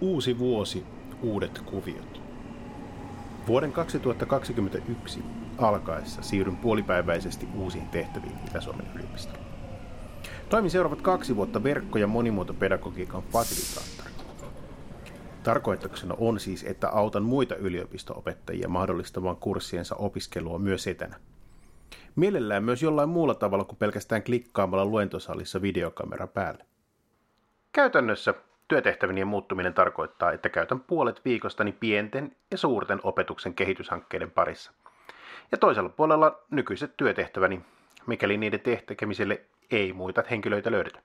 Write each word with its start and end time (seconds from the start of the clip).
Uusi 0.00 0.38
vuosi, 0.38 0.84
uudet 1.22 1.58
kuviot. 1.58 2.20
Vuoden 3.46 3.72
2021 3.72 5.24
alkaessa 5.58 6.22
siirryn 6.22 6.56
puolipäiväisesti 6.56 7.48
uusiin 7.54 7.88
tehtäviin 7.88 8.38
Itä-Suomen 8.46 8.86
yliopistolla. 8.94 9.46
Toimin 10.48 10.70
seuraavat 10.70 11.02
kaksi 11.02 11.36
vuotta 11.36 11.62
verkko- 11.62 11.98
ja 11.98 12.06
monimuotopedagogiikan 12.06 13.22
fasilitaattori. 13.22 14.10
Tarkoituksena 15.42 16.14
on 16.18 16.40
siis, 16.40 16.64
että 16.64 16.88
autan 16.88 17.22
muita 17.22 17.56
yliopistoopettajia 17.56 18.68
mahdollistamaan 18.68 19.36
kurssiensa 19.36 19.96
opiskelua 19.96 20.58
myös 20.58 20.86
etänä. 20.86 21.16
Mielellään 22.16 22.64
myös 22.64 22.82
jollain 22.82 23.08
muulla 23.08 23.34
tavalla 23.34 23.64
kuin 23.64 23.78
pelkästään 23.78 24.22
klikkaamalla 24.22 24.84
luentosalissa 24.84 25.62
videokamera 25.62 26.26
päälle. 26.26 26.66
Käytännössä 27.72 28.34
Työtehtävien 28.68 29.26
muuttuminen 29.26 29.74
tarkoittaa, 29.74 30.32
että 30.32 30.48
käytän 30.48 30.80
puolet 30.80 31.24
viikostani 31.24 31.72
pienten 31.72 32.36
ja 32.50 32.58
suurten 32.58 33.00
opetuksen 33.02 33.54
kehityshankkeiden 33.54 34.30
parissa. 34.30 34.72
Ja 35.52 35.58
toisella 35.58 35.88
puolella 35.88 36.42
nykyiset 36.50 36.96
työtehtäväni, 36.96 37.60
mikäli 38.06 38.36
niiden 38.36 38.60
tekemiselle 38.86 39.40
ei 39.70 39.92
muita 39.92 40.22
henkilöitä 40.30 40.70
löydetä. 40.70 41.02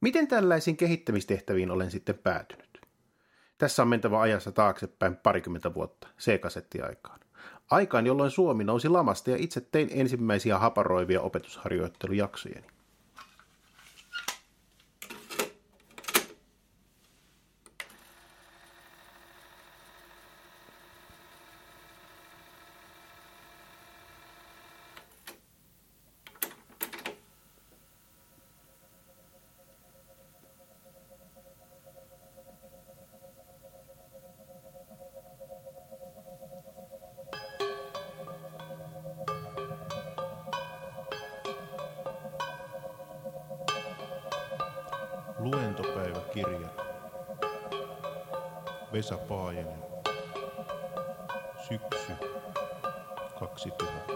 Miten 0.00 0.28
tällaisiin 0.28 0.76
kehittämistehtäviin 0.76 1.70
olen 1.70 1.90
sitten 1.90 2.18
päätynyt? 2.18 2.80
Tässä 3.58 3.82
on 3.82 3.88
mentävä 3.88 4.20
ajassa 4.20 4.52
taaksepäin 4.52 5.16
parikymmentä 5.16 5.74
vuotta, 5.74 6.08
C-kasettiaikaan. 6.18 7.20
Aikaan, 7.70 8.06
jolloin 8.06 8.30
Suomi 8.30 8.64
nousi 8.64 8.88
lamasta 8.88 9.30
ja 9.30 9.36
itse 9.36 9.60
tein 9.60 9.88
ensimmäisiä 9.92 10.58
haparoivia 10.58 11.20
opetusharjoittelujaksojeni. 11.20 12.66
Luentopäiväkirja. 45.44 46.68
Vesa 48.92 49.16
Paajanen. 49.16 49.78
Syksy 51.68 52.12
2000. 53.38 54.12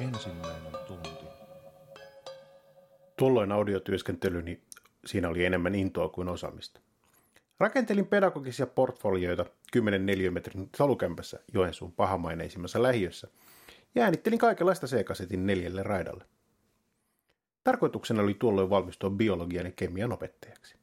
Ensimmäinen 0.00 0.72
tunti. 0.86 1.26
Tuolloin 3.16 3.52
audiotyöskentelyni 3.52 4.60
siinä 5.06 5.28
oli 5.28 5.44
enemmän 5.44 5.74
intoa 5.74 6.08
kuin 6.08 6.28
osaamista. 6.28 6.80
Rakentelin 7.58 8.06
pedagogisia 8.06 8.66
portfolioita 8.66 9.46
10 9.72 10.06
neliömetrin 10.06 10.70
salukämpässä 10.76 11.40
Joensuun 11.54 11.92
pahamaineisimmassa 11.92 12.82
lähiössä 12.82 13.28
ja 13.94 14.04
äänittelin 14.04 14.38
kaikenlaista 14.38 14.86
C-kasetin 14.86 15.46
neljälle 15.46 15.82
raidalle. 15.82 16.24
Tarkoituksena 17.64 18.22
oli 18.22 18.34
tuolloin 18.34 18.70
valmistua 18.70 19.10
biologian 19.10 19.66
ja 19.66 19.72
kemian 19.72 20.12
opettajaksi. 20.12 20.76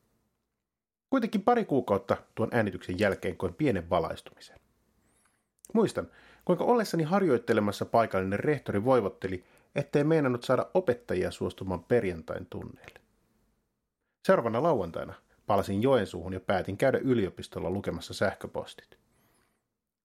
Kuitenkin 1.09 1.41
pari 1.41 1.65
kuukautta 1.65 2.17
tuon 2.35 2.49
äänityksen 2.51 2.99
jälkeen 2.99 3.37
koin 3.37 3.53
pienen 3.53 3.89
valaistumisen. 3.89 4.59
Muistan, 5.73 6.07
kuinka 6.45 6.63
ollessani 6.63 7.03
harjoittelemassa 7.03 7.85
paikallinen 7.85 8.39
rehtori 8.39 8.85
voivotteli, 8.85 9.43
ettei 9.75 10.03
meinannut 10.03 10.43
saada 10.43 10.69
opettajia 10.73 11.31
suostumaan 11.31 11.83
perjantain 11.83 12.45
tunneille. 12.45 12.99
Seuraavana 14.25 14.63
lauantaina 14.63 15.13
Palasin 15.49 15.81
Joensuuhun 15.81 16.33
ja 16.33 16.39
päätin 16.39 16.77
käydä 16.77 16.97
yliopistolla 16.97 17.69
lukemassa 17.69 18.13
sähköpostit. 18.13 18.97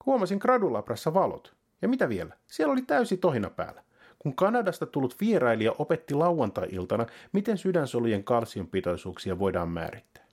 Huomasin 0.06 0.38
gradulabrassa 0.38 1.14
valot. 1.14 1.54
Ja 1.82 1.88
mitä 1.88 2.08
vielä? 2.08 2.36
Siellä 2.46 2.72
oli 2.72 2.82
täysi 2.82 3.16
tohina 3.16 3.50
päällä. 3.50 3.82
Kun 4.18 4.36
Kanadasta 4.36 4.86
tullut 4.86 5.20
vierailija 5.20 5.74
opetti 5.78 6.14
lauantai-iltana, 6.14 7.06
miten 7.32 7.58
sydänsolujen 7.58 8.24
kalsiumpitoisuuksia 8.24 9.38
voidaan 9.38 9.68
määrittää. 9.68 10.24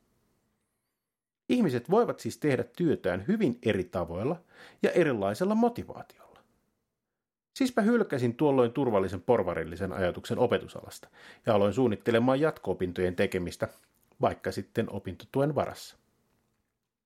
Ihmiset 1.49 1.89
voivat 1.89 2.19
siis 2.19 2.38
tehdä 2.38 2.63
työtään 2.63 3.28
hyvin 3.28 3.59
eri 3.66 3.83
tavoilla 3.83 4.41
ja 4.83 4.91
erilaisella 4.91 5.55
motivaatiolla. 5.55 6.39
Siispä 7.55 7.81
hylkäsin 7.81 8.35
tuolloin 8.35 8.72
turvallisen 8.73 9.22
porvarillisen 9.22 9.93
ajatuksen 9.93 10.39
opetusalasta 10.39 11.07
ja 11.45 11.55
aloin 11.55 11.73
suunnittelemaan 11.73 12.39
jatko-opintojen 12.39 13.16
tekemistä 13.16 13.67
vaikka 14.21 14.51
sitten 14.51 14.89
opintotuen 14.89 15.55
varassa. 15.55 15.97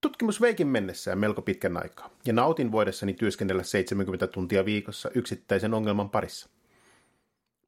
Tutkimus 0.01 0.41
veikin 0.41 0.67
mennessään 0.67 1.19
melko 1.19 1.41
pitkän 1.41 1.77
aikaa, 1.77 2.09
ja 2.25 2.33
nautin 2.33 2.71
voidessani 2.71 3.13
työskennellä 3.13 3.63
70 3.63 4.27
tuntia 4.27 4.65
viikossa 4.65 5.09
yksittäisen 5.15 5.73
ongelman 5.73 6.09
parissa. 6.09 6.49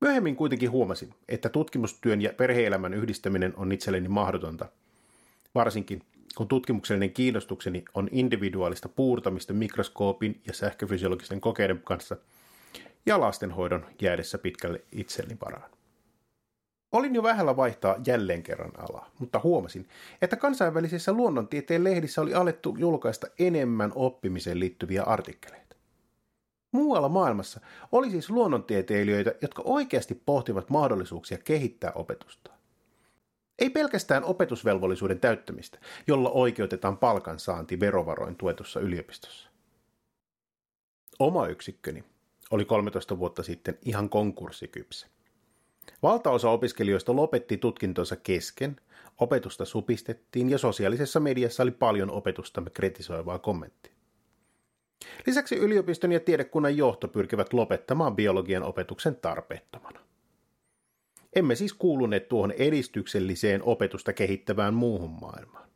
Myöhemmin 0.01 0.35
kuitenkin 0.35 0.71
huomasin, 0.71 1.13
että 1.27 1.49
tutkimustyön 1.49 2.21
ja 2.21 2.33
perheelämän 2.33 2.93
yhdistäminen 2.93 3.53
on 3.57 3.71
itselleni 3.71 4.07
mahdotonta, 4.07 4.69
varsinkin 5.55 6.01
kun 6.37 6.47
tutkimuksellinen 6.47 7.13
kiinnostukseni 7.13 7.85
on 7.93 8.09
individuaalista 8.11 8.89
puurtamista 8.89 9.53
mikroskoopin 9.53 10.41
ja 10.47 10.53
sähköfysiologisten 10.53 11.41
kokeiden 11.41 11.81
kanssa 11.83 12.17
ja 13.05 13.19
lastenhoidon 13.19 13.85
jäädessä 14.01 14.37
pitkälle 14.37 14.81
itselleni 14.91 15.37
varaan. 15.45 15.76
Olin 16.97 17.15
jo 17.15 17.23
vähällä 17.23 17.57
vaihtaa 17.57 17.95
jälleen 18.05 18.43
kerran 18.43 18.71
alaa, 18.77 19.11
mutta 19.19 19.41
huomasin, 19.43 19.87
että 20.21 20.35
kansainvälisissä 20.35 21.13
luonnontieteen 21.13 21.83
lehdissä 21.83 22.21
oli 22.21 22.33
alettu 22.33 22.75
julkaista 22.77 23.27
enemmän 23.39 23.91
oppimiseen 23.95 24.59
liittyviä 24.59 25.03
artikkeleita. 25.03 25.75
Muualla 26.71 27.09
maailmassa 27.09 27.59
oli 27.91 28.09
siis 28.09 28.29
luonnontieteilijöitä, 28.29 29.35
jotka 29.41 29.61
oikeasti 29.65 30.21
pohtivat 30.25 30.69
mahdollisuuksia 30.69 31.37
kehittää 31.37 31.91
opetusta. 31.95 32.51
Ei 33.59 33.69
pelkästään 33.69 34.23
opetusvelvollisuuden 34.23 35.19
täyttämistä, 35.19 35.79
jolla 36.07 36.29
oikeutetaan 36.29 36.97
palkansaanti 36.97 37.79
verovaroin 37.79 38.35
tuetussa 38.35 38.79
yliopistossa. 38.79 39.49
Oma 41.19 41.47
yksikköni 41.47 42.03
oli 42.51 42.65
13 42.65 43.19
vuotta 43.19 43.43
sitten 43.43 43.77
ihan 43.85 44.09
konkurssikypsä. 44.09 45.07
Valtaosa 46.03 46.49
opiskelijoista 46.49 47.15
lopetti 47.15 47.57
tutkintonsa 47.57 48.15
kesken, 48.15 48.75
opetusta 49.19 49.65
supistettiin 49.65 50.49
ja 50.49 50.57
sosiaalisessa 50.57 51.19
mediassa 51.19 51.63
oli 51.63 51.71
paljon 51.71 52.11
opetustamme 52.11 52.69
kritisoivaa 52.69 53.39
kommenttia. 53.39 53.93
Lisäksi 55.27 55.55
yliopiston 55.55 56.11
ja 56.11 56.19
tiedekunnan 56.19 56.77
johto 56.77 57.07
pyrkivät 57.07 57.53
lopettamaan 57.53 58.15
biologian 58.15 58.63
opetuksen 58.63 59.15
tarpeettomana. 59.15 59.99
Emme 61.35 61.55
siis 61.55 61.73
kuuluneet 61.73 62.27
tuohon 62.27 62.51
edistykselliseen 62.51 63.63
opetusta 63.63 64.13
kehittävään 64.13 64.73
muuhun 64.73 65.11
maailmaan. 65.21 65.69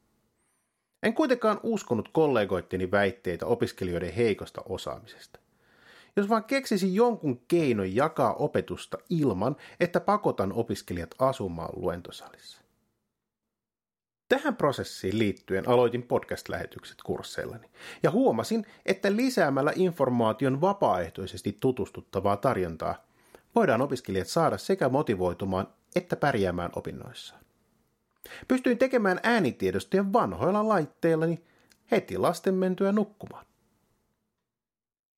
En 1.03 1.13
kuitenkaan 1.13 1.59
uskonut 1.63 2.09
kollegoitteni 2.13 2.91
väitteitä 2.91 3.45
opiskelijoiden 3.45 4.13
heikosta 4.13 4.61
osaamisesta 4.69 5.39
jos 6.15 6.29
vaan 6.29 6.43
keksisin 6.43 6.95
jonkun 6.95 7.41
keinon 7.47 7.95
jakaa 7.95 8.33
opetusta 8.33 8.97
ilman, 9.09 9.55
että 9.79 9.99
pakotan 9.99 10.53
opiskelijat 10.53 11.15
asumaan 11.19 11.69
luentosalissa. 11.75 12.61
Tähän 14.29 14.55
prosessiin 14.55 15.19
liittyen 15.19 15.69
aloitin 15.69 16.03
podcast-lähetykset 16.03 16.97
kursseillani 17.05 17.69
ja 18.03 18.11
huomasin, 18.11 18.65
että 18.85 19.15
lisäämällä 19.15 19.73
informaation 19.75 20.61
vapaaehtoisesti 20.61 21.57
tutustuttavaa 21.59 22.37
tarjontaa 22.37 23.05
voidaan 23.55 23.81
opiskelijat 23.81 24.27
saada 24.27 24.57
sekä 24.57 24.89
motivoitumaan 24.89 25.67
että 25.95 26.15
pärjäämään 26.15 26.71
opinnoissaan. 26.75 27.41
Pystyin 28.47 28.77
tekemään 28.77 29.19
äänitiedostoja 29.23 30.13
vanhoilla 30.13 30.67
laitteillani 30.67 31.43
heti 31.91 32.17
lasten 32.17 32.53
mentyä 32.53 32.91
nukkumaan. 32.91 33.45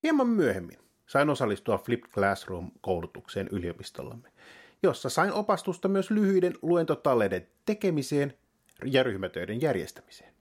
Hieman 0.04 0.28
myöhemmin 0.28 0.82
sain 1.06 1.30
osallistua 1.30 1.78
Flipped 1.78 2.12
Classroom-koulutukseen 2.12 3.48
yliopistollamme, 3.52 4.30
jossa 4.84 5.10
sain 5.10 5.34
opastusta 5.34 5.88
myös 5.88 6.12
lyhyiden 6.12 6.54
luentotalleiden 6.62 7.48
tekemiseen 7.66 8.38
ja 8.86 9.04
ryhmätöiden 9.04 9.62
järjestämiseen. 9.62 10.34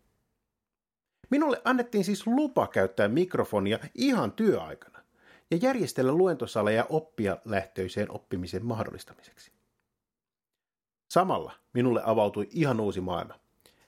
Minulle 1.31 1.63
annettiin 1.65 2.05
siis 2.05 2.27
lupa 2.27 2.67
käyttää 2.67 3.09
mikrofonia 3.09 3.79
ihan 3.95 4.33
työaikana, 4.33 5.03
ja 5.51 5.57
järjestellä 5.57 6.13
luentosaleja 6.13 6.87
oppia 6.89 7.37
lähtöiseen 7.45 8.11
oppimisen 8.11 8.67
mahdollistamiseksi. 8.67 9.53
Samalla 11.09 11.53
minulle 11.73 12.03
avautui 12.05 12.49
ihan 12.51 12.81
uusi 12.81 13.01
maailma. 13.01 13.35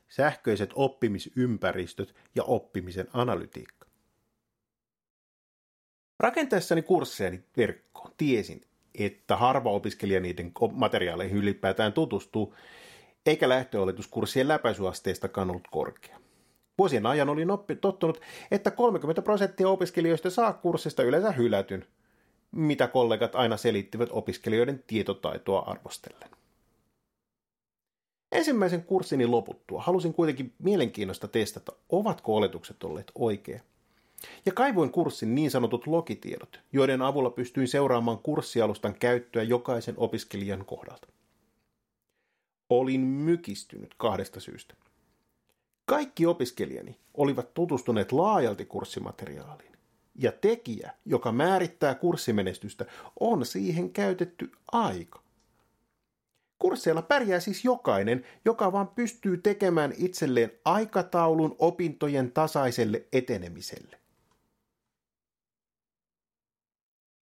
Sähköiset 0.08 0.70
oppimisympäristöt 0.74 2.14
ja 2.34 2.42
oppimisen 2.42 3.08
analytiikka. 3.12 3.86
Rakentaessani 6.24 6.82
kurssejani 6.82 7.44
verkkoon 7.56 8.10
tiesin, 8.16 8.60
että 8.98 9.36
harva 9.36 9.70
opiskelija 9.70 10.20
niiden 10.20 10.52
materiaaleihin 10.72 11.36
ylipäätään 11.36 11.92
tutustuu, 11.92 12.54
eikä 13.26 13.48
lähtöoletuskurssien 13.48 14.48
läpäisyasteestakaan 14.48 15.50
ollut 15.50 15.68
korkea. 15.70 16.18
Vuosien 16.78 17.06
ajan 17.06 17.28
olin 17.28 17.50
oppi, 17.50 17.76
tottunut, 17.76 18.20
että 18.50 18.70
30 18.70 19.22
prosenttia 19.22 19.68
opiskelijoista 19.68 20.30
saa 20.30 20.52
kurssista 20.52 21.02
yleensä 21.02 21.32
hylätyn, 21.32 21.86
mitä 22.50 22.86
kollegat 22.86 23.34
aina 23.34 23.56
selittivät 23.56 24.08
opiskelijoiden 24.12 24.84
tietotaitoa 24.86 25.60
arvostellen. 25.60 26.30
Ensimmäisen 28.32 28.84
kurssini 28.84 29.26
loputtua 29.26 29.82
halusin 29.82 30.14
kuitenkin 30.14 30.54
mielenkiinnosta 30.58 31.28
testata, 31.28 31.72
ovatko 31.88 32.36
oletukset 32.36 32.84
olleet 32.84 33.12
oikea. 33.14 33.60
Ja 34.46 34.52
kaivoin 34.52 34.90
kurssin 34.90 35.34
niin 35.34 35.50
sanotut 35.50 35.86
logitiedot, 35.86 36.60
joiden 36.72 37.02
avulla 37.02 37.30
pystyin 37.30 37.68
seuraamaan 37.68 38.18
kurssialustan 38.18 38.94
käyttöä 38.94 39.42
jokaisen 39.42 39.94
opiskelijan 39.96 40.64
kohdalta. 40.64 41.08
Olin 42.70 43.00
mykistynyt 43.00 43.94
kahdesta 43.96 44.40
syystä. 44.40 44.74
Kaikki 45.84 46.26
opiskelijani 46.26 46.98
olivat 47.14 47.54
tutustuneet 47.54 48.12
laajalti 48.12 48.64
kurssimateriaaliin, 48.64 49.72
ja 50.14 50.32
tekijä, 50.32 50.92
joka 51.04 51.32
määrittää 51.32 51.94
kurssimenestystä, 51.94 52.86
on 53.20 53.46
siihen 53.46 53.90
käytetty 53.90 54.52
aika. 54.72 55.24
Kursseilla 56.58 57.02
pärjää 57.02 57.40
siis 57.40 57.64
jokainen, 57.64 58.26
joka 58.44 58.72
vaan 58.72 58.88
pystyy 58.88 59.36
tekemään 59.36 59.92
itselleen 59.98 60.52
aikataulun 60.64 61.56
opintojen 61.58 62.32
tasaiselle 62.32 63.04
etenemiselle. 63.12 64.03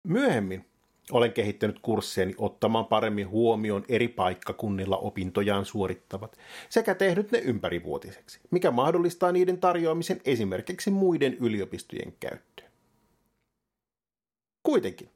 Myöhemmin 0.09 0.65
olen 1.12 1.33
kehittänyt 1.33 1.79
kursseeni 1.79 2.35
ottamaan 2.39 2.87
paremmin 2.87 3.29
huomioon 3.29 3.85
eri 3.89 4.09
paikkakunnilla 4.09 4.97
opintojaan 4.97 5.65
suorittavat 5.65 6.39
sekä 6.69 6.95
tehnyt 6.95 7.33
ne 7.33 7.39
ympärivuotiseksi, 7.39 8.41
mikä 8.51 8.71
mahdollistaa 8.71 9.33
niiden 9.33 9.61
tarjoamisen 9.61 10.21
esimerkiksi 10.25 10.91
muiden 10.91 11.35
yliopistojen 11.35 12.15
käyttöön. 12.21 12.71
Kuitenkin, 14.62 15.11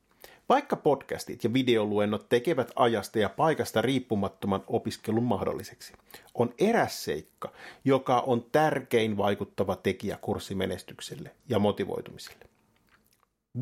vaikka 0.48 0.76
podcastit 0.76 1.44
ja 1.44 1.52
videoluennot 1.52 2.28
tekevät 2.28 2.72
ajasta 2.76 3.18
ja 3.18 3.28
paikasta 3.28 3.82
riippumattoman 3.82 4.64
opiskelun 4.66 5.24
mahdolliseksi, 5.24 5.92
on 6.34 6.54
eräs 6.58 7.04
seikka, 7.04 7.52
joka 7.84 8.20
on 8.20 8.46
tärkein 8.52 9.16
vaikuttava 9.16 9.76
tekijä 9.76 10.18
kurssimenestykselle 10.20 11.30
ja 11.48 11.58
motivoitumiselle. 11.58 12.44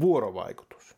Vuorovaikutus. 0.00 0.95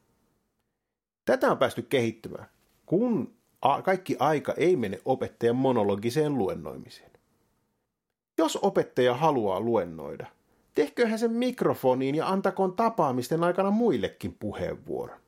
Tätä 1.29 1.51
on 1.51 1.59
päästy 1.59 1.83
kehittymään, 1.83 2.49
kun 2.87 3.35
kaikki 3.83 4.17
aika 4.19 4.55
ei 4.57 4.77
mene 4.77 5.01
opettajan 5.05 5.57
monologiseen 5.57 6.39
luennoimiseen. 6.39 7.11
Jos 8.39 8.59
opettaja 8.63 9.15
haluaa 9.15 9.61
luennoida, 9.61 10.27
tehköhän 10.75 11.19
sen 11.19 11.33
mikrofoniin 11.33 12.15
ja 12.15 12.29
antakoon 12.29 12.73
tapaamisten 12.73 13.45
aikana 13.45 13.71
muillekin 13.71 14.37
puheenvuoron. 14.41 15.21